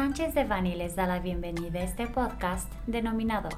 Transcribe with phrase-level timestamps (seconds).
[0.00, 3.50] Sánchez de Bani les da la bienvenida a este podcast denominado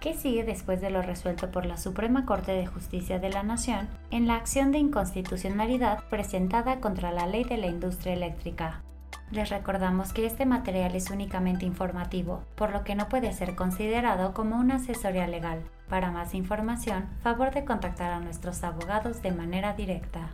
[0.00, 3.88] ¿Qué sigue después de lo resuelto por la Suprema Corte de Justicia de la Nación
[4.10, 8.82] en la acción de inconstitucionalidad presentada contra la ley de la industria eléctrica?
[9.30, 14.34] Les recordamos que este material es únicamente informativo, por lo que no puede ser considerado
[14.34, 15.62] como una asesoría legal.
[15.88, 20.30] Para más información, favor de contactar a nuestros abogados de manera directa.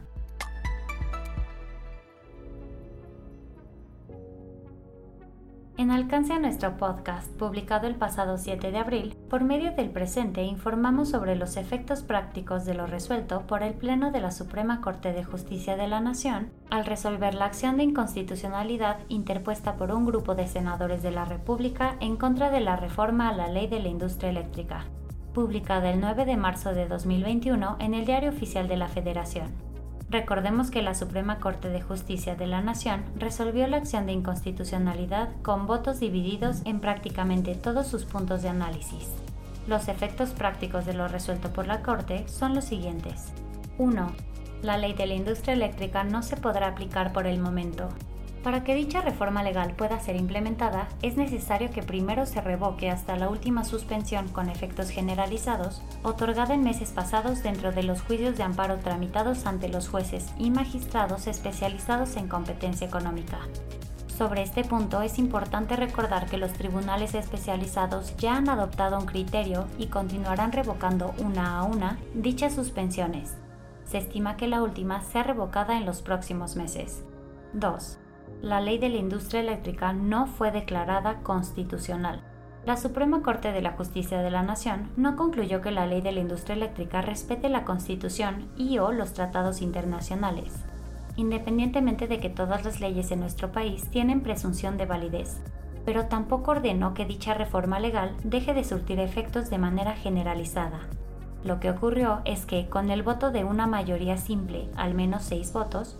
[5.80, 10.42] En alcance a nuestro podcast, publicado el pasado 7 de abril, por medio del presente
[10.42, 15.14] informamos sobre los efectos prácticos de lo resuelto por el Pleno de la Suprema Corte
[15.14, 20.34] de Justicia de la Nación al resolver la acción de inconstitucionalidad interpuesta por un grupo
[20.34, 23.88] de senadores de la República en contra de la reforma a la Ley de la
[23.88, 24.84] Industria Eléctrica,
[25.32, 29.69] publicada el 9 de marzo de 2021 en el Diario Oficial de la Federación.
[30.10, 35.28] Recordemos que la Suprema Corte de Justicia de la Nación resolvió la acción de inconstitucionalidad
[35.42, 39.08] con votos divididos en prácticamente todos sus puntos de análisis.
[39.68, 43.32] Los efectos prácticos de lo resuelto por la Corte son los siguientes.
[43.78, 44.10] 1.
[44.62, 47.88] La ley de la industria eléctrica no se podrá aplicar por el momento,
[48.42, 53.16] para que dicha reforma legal pueda ser implementada, es necesario que primero se revoque hasta
[53.16, 58.42] la última suspensión con efectos generalizados, otorgada en meses pasados dentro de los juicios de
[58.42, 63.38] amparo tramitados ante los jueces y magistrados especializados en competencia económica.
[64.16, 69.66] Sobre este punto es importante recordar que los tribunales especializados ya han adoptado un criterio
[69.78, 73.36] y continuarán revocando una a una dichas suspensiones.
[73.84, 77.02] Se estima que la última sea revocada en los próximos meses.
[77.54, 77.99] 2
[78.42, 82.22] la ley de la industria eléctrica no fue declarada constitucional.
[82.64, 86.12] La Suprema Corte de la Justicia de la Nación no concluyó que la ley de
[86.12, 90.52] la industria eléctrica respete la Constitución y o los tratados internacionales,
[91.16, 95.40] independientemente de que todas las leyes en nuestro país tienen presunción de validez,
[95.84, 100.80] pero tampoco ordenó que dicha reforma legal deje de surtir efectos de manera generalizada.
[101.44, 105.52] Lo que ocurrió es que, con el voto de una mayoría simple, al menos seis
[105.52, 105.98] votos,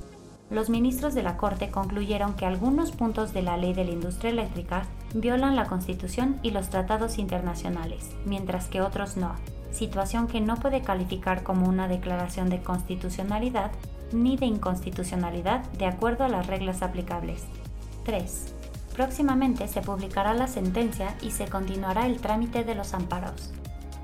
[0.50, 4.31] los ministros de la Corte concluyeron que algunos puntos de la ley de la industria
[4.31, 4.83] eléctrica
[5.15, 9.37] violan la Constitución y los tratados internacionales, mientras que otros no,
[9.71, 13.71] situación que no puede calificar como una declaración de constitucionalidad
[14.12, 17.44] ni de inconstitucionalidad de acuerdo a las reglas aplicables.
[18.05, 18.55] 3.
[18.94, 23.53] Próximamente se publicará la sentencia y se continuará el trámite de los amparos.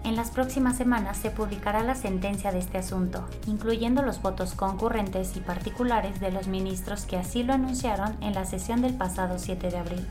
[0.07, 5.37] En las próximas semanas se publicará la sentencia de este asunto, incluyendo los votos concurrentes
[5.37, 9.69] y particulares de los ministros que así lo anunciaron en la sesión del pasado 7
[9.69, 10.07] de abril.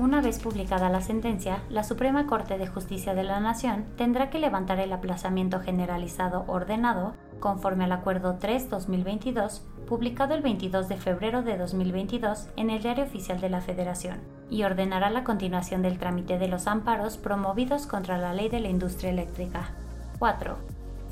[0.00, 4.38] Una vez publicada la sentencia, la Suprema Corte de Justicia de la Nación tendrá que
[4.38, 11.58] levantar el aplazamiento generalizado ordenado conforme al Acuerdo 3-2022, publicado el 22 de febrero de
[11.58, 16.48] 2022 en el Diario Oficial de la Federación, y ordenará la continuación del trámite de
[16.48, 19.72] los amparos promovidos contra la ley de la industria eléctrica.
[20.18, 20.56] 4.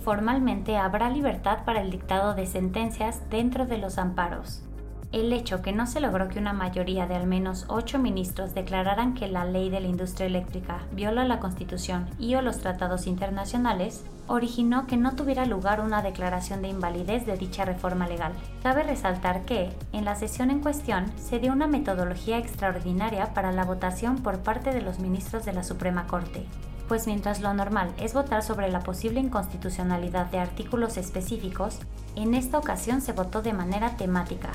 [0.03, 4.63] Formalmente habrá libertad para el dictado de sentencias dentro de los amparos.
[5.11, 9.15] El hecho que no se logró que una mayoría de al menos ocho ministros declararan
[9.15, 14.05] que la ley de la industria eléctrica viola la Constitución y o los tratados internacionales
[14.27, 18.35] originó que no tuviera lugar una declaración de invalidez de dicha reforma legal.
[18.63, 23.65] Cabe resaltar que, en la sesión en cuestión, se dio una metodología extraordinaria para la
[23.65, 26.45] votación por parte de los ministros de la Suprema Corte,
[26.87, 31.79] pues mientras lo normal es votar sobre la posible inconstitucionalidad de artículos específicos,
[32.15, 34.51] en esta ocasión se votó de manera temática,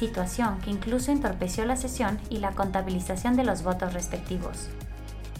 [0.00, 4.70] situación que incluso entorpeció la sesión y la contabilización de los votos respectivos.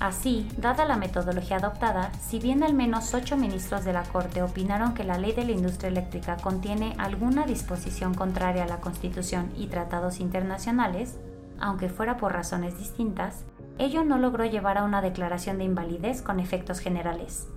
[0.00, 4.92] Así, dada la metodología adoptada, si bien al menos ocho ministros de la Corte opinaron
[4.92, 9.66] que la ley de la industria eléctrica contiene alguna disposición contraria a la Constitución y
[9.66, 11.18] tratados internacionales,
[11.58, 13.44] aunque fuera por razones distintas,
[13.78, 17.48] ello no logró llevar a una declaración de invalidez con efectos generales.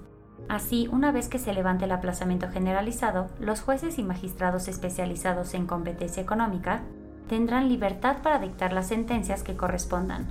[0.50, 5.66] Así, una vez que se levante el aplazamiento generalizado, los jueces y magistrados especializados en
[5.66, 6.84] competencia económica
[7.28, 10.28] tendrán libertad para dictar las sentencias que correspondan.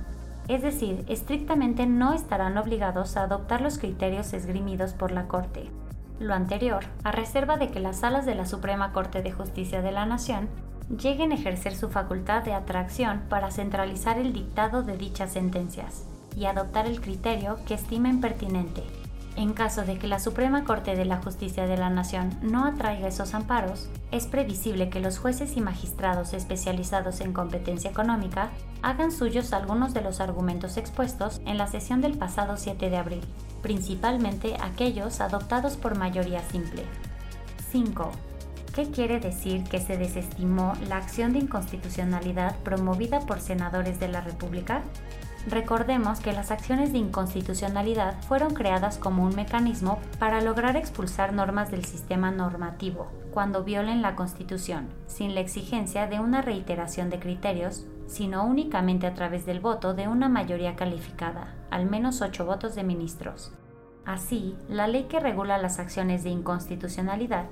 [0.47, 5.69] Es decir, estrictamente no estarán obligados a adoptar los criterios esgrimidos por la Corte.
[6.19, 9.91] Lo anterior, a reserva de que las salas de la Suprema Corte de Justicia de
[9.91, 10.49] la Nación
[10.89, 16.05] lleguen a ejercer su facultad de atracción para centralizar el dictado de dichas sentencias
[16.35, 18.83] y adoptar el criterio que estimen pertinente
[19.35, 23.07] en caso de que la Suprema Corte de la Justicia de la Nación no atraiga
[23.07, 28.51] esos amparos, es previsible que los jueces y magistrados especializados en competencia económica
[28.81, 33.21] hagan suyos algunos de los argumentos expuestos en la sesión del pasado 7 de abril,
[33.61, 36.83] principalmente aquellos adoptados por mayoría simple.
[37.71, 38.11] 5.
[38.73, 44.21] ¿Qué quiere decir que se desestimó la acción de inconstitucionalidad promovida por senadores de la
[44.21, 44.83] República?
[45.47, 51.69] Recordemos que las acciones de inconstitucionalidad fueron creadas como un mecanismo para lograr expulsar normas
[51.69, 57.85] del sistema normativo cuando violen la Constitución, sin la exigencia de una reiteración de criterios,
[58.07, 62.83] sino únicamente a través del voto de una mayoría calificada, al menos ocho votos de
[62.83, 63.51] ministros.
[64.05, 67.45] Así, la ley que regula las acciones de inconstitucionalidad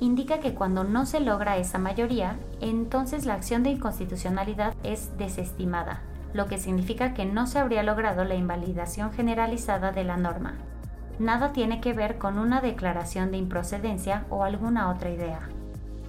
[0.00, 6.02] indica que cuando no se logra esa mayoría, entonces la acción de inconstitucionalidad es desestimada,
[6.32, 10.54] lo que significa que no se habría logrado la invalidación generalizada de la norma.
[11.18, 15.40] Nada tiene que ver con una declaración de improcedencia o alguna otra idea.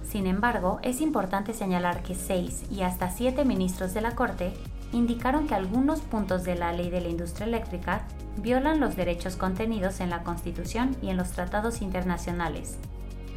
[0.02, 4.52] Sin embargo, es importante señalar que seis y hasta siete ministros de la Corte
[4.92, 8.02] indicaron que algunos puntos de la ley de la industria eléctrica
[8.36, 12.78] violan los derechos contenidos en la Constitución y en los tratados internacionales,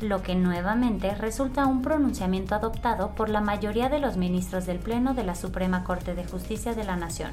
[0.01, 5.13] lo que nuevamente resulta un pronunciamiento adoptado por la mayoría de los ministros del Pleno
[5.13, 7.31] de la Suprema Corte de Justicia de la Nación,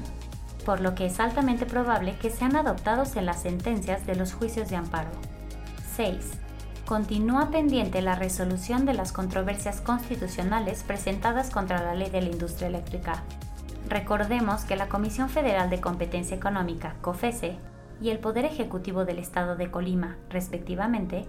[0.65, 4.69] por lo que es altamente probable que sean adoptados en las sentencias de los juicios
[4.69, 5.09] de amparo.
[5.95, 6.17] 6.
[6.85, 12.67] Continúa pendiente la resolución de las controversias constitucionales presentadas contra la ley de la industria
[12.67, 13.23] eléctrica.
[13.89, 17.57] Recordemos que la Comisión Federal de Competencia Económica, COFESE,
[18.01, 21.25] y el Poder Ejecutivo del Estado de Colima, respectivamente,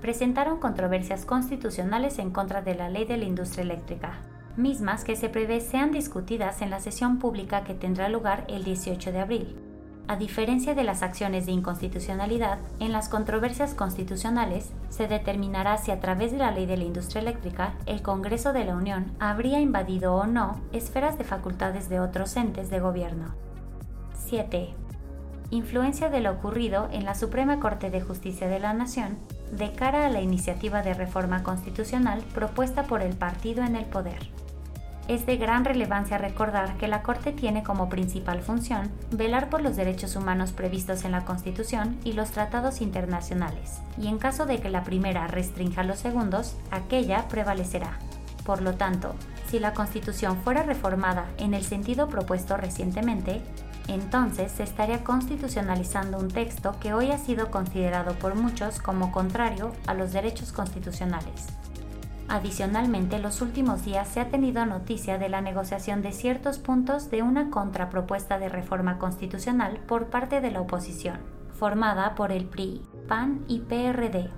[0.00, 4.14] presentaron controversias constitucionales en contra de la ley de la industria eléctrica,
[4.56, 9.12] mismas que se prevé sean discutidas en la sesión pública que tendrá lugar el 18
[9.12, 9.56] de abril.
[10.08, 15.98] A diferencia de las acciones de inconstitucionalidad, en las controversias constitucionales se determinará si a
[15.98, 20.14] través de la ley de la industria eléctrica el Congreso de la Unión habría invadido
[20.14, 23.34] o no esferas de facultades de otros entes de gobierno.
[24.26, 24.74] 7.
[25.50, 29.18] Influencia de lo ocurrido en la Suprema Corte de Justicia de la Nación
[29.52, 34.28] de cara a la iniciativa de reforma constitucional propuesta por el partido en el poder.
[35.08, 39.76] Es de gran relevancia recordar que la Corte tiene como principal función velar por los
[39.76, 44.68] derechos humanos previstos en la Constitución y los tratados internacionales, y en caso de que
[44.68, 47.98] la primera restrinja los segundos, aquella prevalecerá.
[48.44, 49.14] Por lo tanto,
[49.48, 53.42] si la Constitución fuera reformada en el sentido propuesto recientemente,
[53.88, 59.72] entonces se estaría constitucionalizando un texto que hoy ha sido considerado por muchos como contrario
[59.86, 61.46] a los derechos constitucionales.
[62.28, 67.22] Adicionalmente, los últimos días se ha tenido noticia de la negociación de ciertos puntos de
[67.22, 71.18] una contrapropuesta de reforma constitucional por parte de la oposición,
[71.56, 74.28] formada por el PRI, PAN y PRD,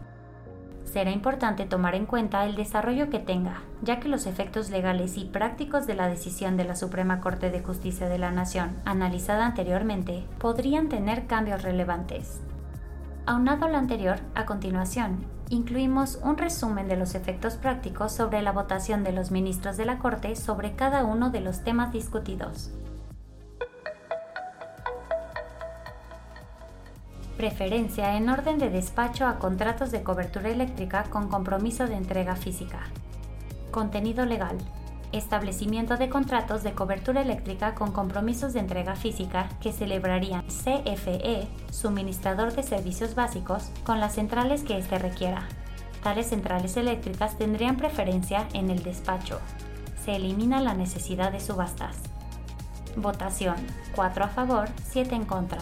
[0.89, 5.25] será importante tomar en cuenta el desarrollo que tenga, ya que los efectos legales y
[5.25, 10.25] prácticos de la decisión de la Suprema Corte de Justicia de la Nación, analizada anteriormente,
[10.39, 12.41] podrían tener cambios relevantes.
[13.27, 18.53] Aunado a lo anterior, a continuación, incluimos un resumen de los efectos prácticos sobre la
[18.53, 22.71] votación de los ministros de la Corte sobre cada uno de los temas discutidos.
[27.39, 32.81] Preferencia en orden de despacho a contratos de cobertura eléctrica con compromiso de entrega física.
[33.71, 34.59] Contenido legal.
[35.13, 42.55] Establecimiento de contratos de cobertura eléctrica con compromisos de entrega física que celebrarían CFE, suministrador
[42.55, 45.47] de servicios básicos, con las centrales que éste requiera.
[46.03, 49.39] Tales centrales eléctricas tendrían preferencia en el despacho.
[50.05, 51.99] Se elimina la necesidad de subastas.
[52.97, 53.55] Votación.
[53.95, 55.61] 4 a favor, 7 en contra.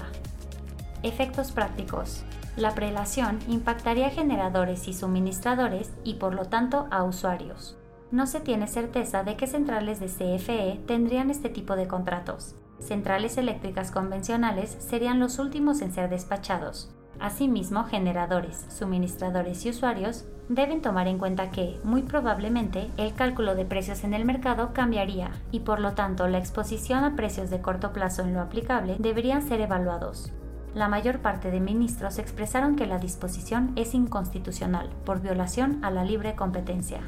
[1.03, 2.25] Efectos prácticos.
[2.57, 7.77] La prelación impactaría a generadores y suministradores y por lo tanto a usuarios.
[8.11, 12.55] No se tiene certeza de qué centrales de CFE tendrían este tipo de contratos.
[12.79, 16.91] Centrales eléctricas convencionales serían los últimos en ser despachados.
[17.21, 23.65] Asimismo, generadores, suministradores y usuarios deben tomar en cuenta que, muy probablemente, el cálculo de
[23.65, 27.93] precios en el mercado cambiaría y por lo tanto la exposición a precios de corto
[27.93, 30.33] plazo en lo aplicable deberían ser evaluados
[30.77, 36.05] la mayor parte de ministros expresaron que la disposición es inconstitucional por violación a la
[36.05, 37.01] libre competencia.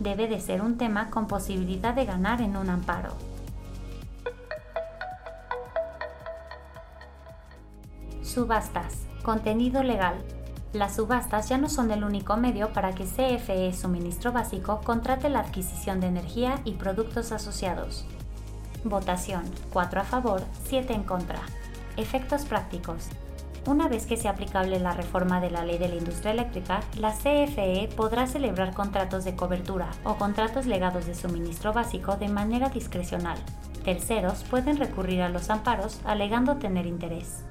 [0.00, 3.10] Debe de ser un tema con posibilidad de ganar en un amparo.
[8.22, 9.02] Subastas.
[9.22, 10.16] Contenido legal.
[10.72, 15.40] Las subastas ya no son el único medio para que CFE Suministro Básico contrate la
[15.40, 18.06] adquisición de energía y productos asociados.
[18.82, 19.42] Votación.
[19.74, 21.40] 4 a favor, 7 en contra.
[21.96, 23.08] Efectos prácticos.
[23.66, 27.12] Una vez que sea aplicable la reforma de la ley de la industria eléctrica, la
[27.12, 33.38] CFE podrá celebrar contratos de cobertura o contratos legados de suministro básico de manera discrecional.
[33.84, 37.44] Terceros pueden recurrir a los amparos alegando tener interés.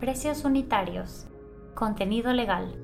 [0.00, 1.26] Precios unitarios.
[1.74, 2.74] Contenido legal.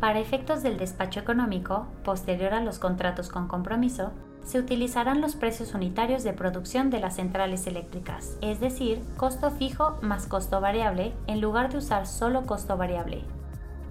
[0.00, 4.12] Para efectos del despacho económico, posterior a los contratos con compromiso,
[4.46, 9.98] se utilizarán los precios unitarios de producción de las centrales eléctricas, es decir, costo fijo
[10.02, 13.22] más costo variable, en lugar de usar solo costo variable.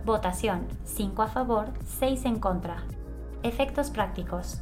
[0.05, 1.67] Votación 5 a favor,
[1.99, 2.77] 6 en contra.
[3.43, 4.61] Efectos prácticos.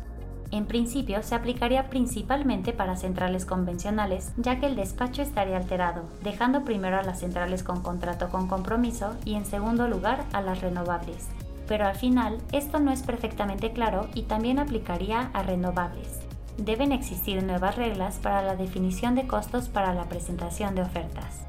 [0.51, 6.63] En principio se aplicaría principalmente para centrales convencionales, ya que el despacho estaría alterado, dejando
[6.63, 11.27] primero a las centrales con contrato con compromiso y en segundo lugar a las renovables.
[11.67, 16.19] Pero al final esto no es perfectamente claro y también aplicaría a renovables.
[16.57, 21.41] Deben existir nuevas reglas para la definición de costos para la presentación de ofertas.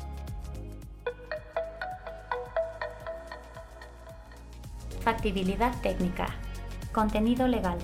[5.01, 6.29] Factibilidad técnica.
[6.93, 7.79] Contenido legal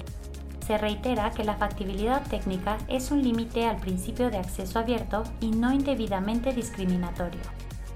[0.71, 5.51] se reitera que la factibilidad técnica es un límite al principio de acceso abierto y
[5.51, 7.41] no indebidamente discriminatorio.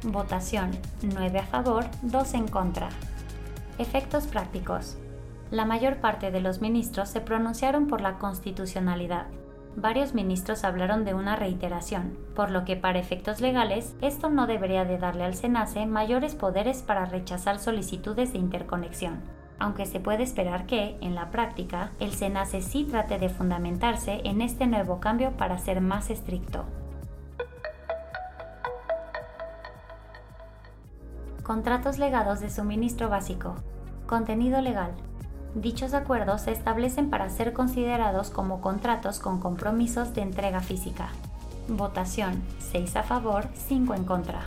[0.02, 0.72] Votación
[1.02, 2.88] 9 a favor, 2 en contra.
[3.76, 4.96] Efectos prácticos.
[5.50, 9.26] La mayor parte de los ministros se pronunciaron por la constitucionalidad.
[9.74, 14.84] Varios ministros hablaron de una reiteración, por lo que para efectos legales esto no debería
[14.84, 19.22] de darle al SENACE mayores poderes para rechazar solicitudes de interconexión,
[19.58, 24.40] aunque se puede esperar que, en la práctica, el SENACE sí trate de fundamentarse en
[24.40, 26.64] este nuevo cambio para ser más estricto.
[31.44, 33.54] Contratos legados de suministro básico.
[34.06, 34.92] Contenido legal.
[35.54, 41.10] Dichos acuerdos se establecen para ser considerados como contratos con compromisos de entrega física.
[41.68, 44.40] Votación 6 a favor, 5 en contra.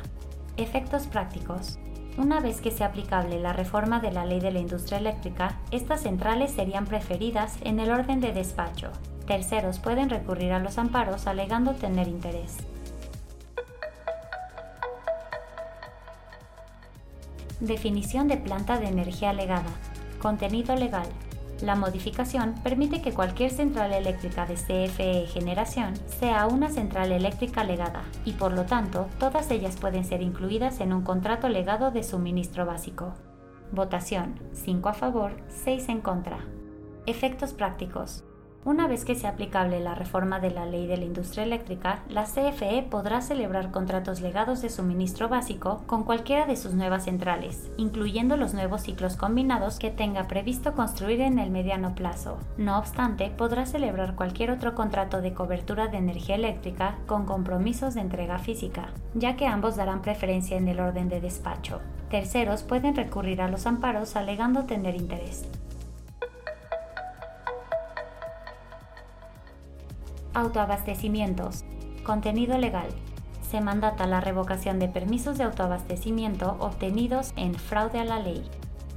[0.58, 1.78] Efectos prácticos.
[2.18, 6.02] Una vez que sea aplicable la reforma de la ley de la industria eléctrica, estas
[6.02, 8.90] centrales serían preferidas en el orden de despacho.
[9.28, 12.58] Terceros pueden recurrir a los amparos alegando tener interés.
[17.60, 19.72] Definición de planta de energía legada.
[20.22, 21.08] Contenido legal.
[21.62, 28.04] La modificación permite que cualquier central eléctrica de CFE generación sea una central eléctrica legada
[28.26, 32.68] y por lo tanto todas ellas pueden ser incluidas en un contrato legado de suministro
[32.68, 33.16] básico.
[33.72, 36.38] Votación 5 a favor, 6 en contra.
[37.08, 38.24] Efectos prácticos.
[38.68, 42.26] Una vez que sea aplicable la reforma de la ley de la industria eléctrica, la
[42.26, 48.36] CFE podrá celebrar contratos legados de suministro básico con cualquiera de sus nuevas centrales, incluyendo
[48.36, 52.40] los nuevos ciclos combinados que tenga previsto construir en el mediano plazo.
[52.58, 58.02] No obstante, podrá celebrar cualquier otro contrato de cobertura de energía eléctrica con compromisos de
[58.02, 61.80] entrega física, ya que ambos darán preferencia en el orden de despacho.
[62.10, 65.48] Terceros pueden recurrir a los amparos alegando tener interés.
[70.38, 71.64] Autoabastecimientos.
[72.04, 72.90] Contenido legal.
[73.50, 78.44] Se mandata la revocación de permisos de autoabastecimiento obtenidos en fraude a la ley.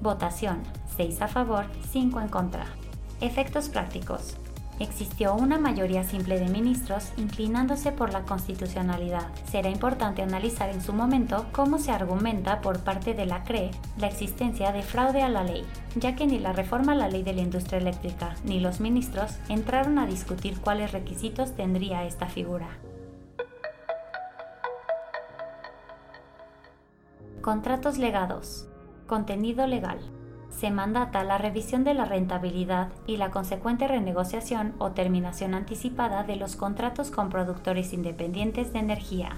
[0.03, 0.63] Votación.
[0.99, 2.67] 6 a favor, 5 en contra.
[3.23, 4.37] Efectos prácticos
[4.81, 9.29] existió una mayoría simple de ministros inclinándose por la constitucionalidad.
[9.45, 14.09] Será importante analizar en su momento cómo se argumenta por parte de la CRE la
[14.09, 15.65] existencia de fraude a la ley,
[15.97, 19.37] ya que ni la reforma a la ley de la industria eléctrica ni los ministros
[19.49, 22.69] entraron a discutir cuáles requisitos tendría esta figura.
[27.43, 28.67] Contratos legados.
[29.07, 29.99] Contenido legal
[30.51, 36.37] se mandata la revisión de la rentabilidad y la consecuente renegociación o terminación anticipada de
[36.37, 39.31] los contratos con productores independientes de energía.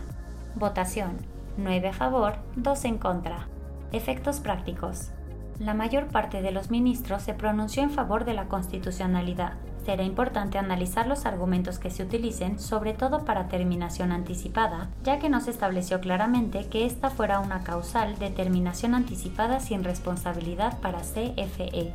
[0.55, 1.19] Votación.
[1.59, 3.47] 9 a favor, 2 en contra.
[3.93, 5.11] Efectos prácticos.
[5.59, 9.53] La mayor parte de los ministros se pronunció en favor de la constitucionalidad,
[9.85, 15.29] será importante analizar los argumentos que se utilicen, sobre todo para terminación anticipada, ya que
[15.29, 21.01] no se estableció claramente que esta fuera una causal de terminación anticipada sin responsabilidad para
[21.01, 21.93] CFE.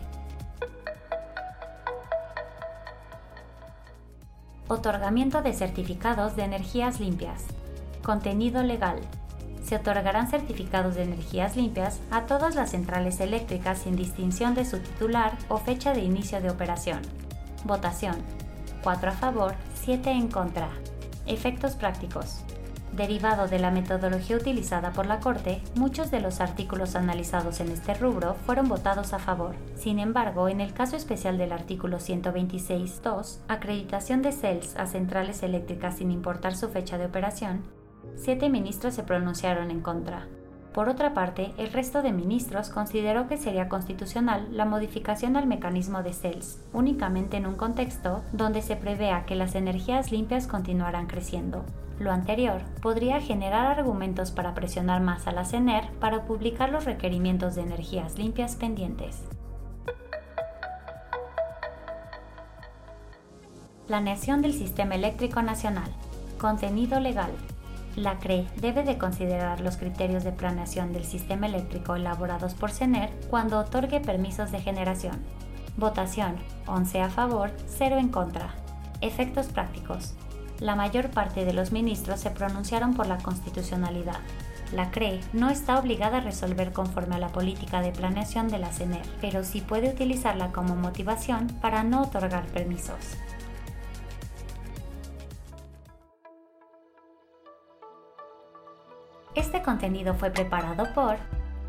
[4.67, 7.45] Otorgamiento de certificados de energías limpias.
[8.03, 8.99] Contenido legal.
[9.63, 14.79] Se otorgarán certificados de energías limpias a todas las centrales eléctricas sin distinción de su
[14.79, 17.01] titular o fecha de inicio de operación
[17.65, 18.15] Votación.
[18.83, 20.69] 4 a favor, 7 en contra.
[21.25, 22.41] Efectos prácticos.
[22.93, 27.93] Derivado de la metodología utilizada por la Corte, muchos de los artículos analizados en este
[27.93, 29.55] rubro fueron votados a favor.
[29.75, 35.97] Sin embargo, en el caso especial del artículo 126.2, acreditación de CELS a centrales eléctricas
[35.97, 37.63] sin importar su fecha de operación,
[38.15, 40.27] siete ministros se pronunciaron en contra.
[40.77, 46.03] Por otra parte, el resto de ministros consideró que sería constitucional la modificación al mecanismo
[46.03, 51.65] de CELS, únicamente en un contexto donde se prevea que las energías limpias continuarán creciendo.
[51.97, 57.55] Lo anterior podría generar argumentos para presionar más a la CENER para publicar los requerimientos
[57.55, 59.23] de energías limpias pendientes.
[63.87, 65.89] Planeación del Sistema Eléctrico Nacional.
[66.37, 67.31] Contenido legal.
[67.97, 73.09] La CRE debe de considerar los criterios de planeación del sistema eléctrico elaborados por CENER
[73.27, 75.17] cuando otorgue permisos de generación.
[75.77, 76.35] Votación.
[76.67, 78.53] 11 a favor, 0 en contra.
[79.01, 80.13] Efectos prácticos.
[80.59, 84.19] La mayor parte de los ministros se pronunciaron por la constitucionalidad.
[84.71, 88.71] La CRE no está obligada a resolver conforme a la política de planeación de la
[88.71, 93.17] CENER, pero sí puede utilizarla como motivación para no otorgar permisos.
[99.37, 101.17] Este contenido fue preparado por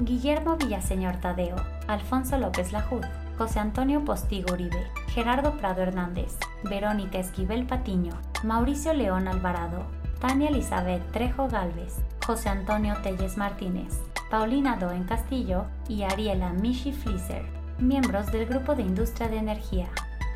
[0.01, 1.57] Guillermo Villaseñor Tadeo,
[1.87, 3.05] Alfonso López Lajud,
[3.37, 9.85] José Antonio Postigo Uribe, Gerardo Prado Hernández, Verónica Esquivel Patiño, Mauricio León Alvarado,
[10.19, 11.97] Tania Elizabeth Trejo Galvez,
[12.27, 17.45] José Antonio Telles Martínez, Paulina Doen Castillo y Ariela Mishi Flisser,
[17.79, 19.89] miembros del Grupo de Industria de Energía.